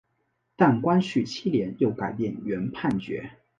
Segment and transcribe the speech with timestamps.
[0.55, 3.29] 但光绪七年又改变原判决。